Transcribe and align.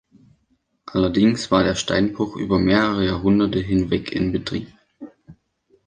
Allerdings 0.87 1.51
war 1.51 1.63
der 1.63 1.75
Steinbruch 1.75 2.35
über 2.35 2.57
mehrere 2.57 3.05
Jahrhunderte 3.05 3.59
hinweg 3.59 4.11
in 4.11 4.31
Betrieb. 4.31 4.73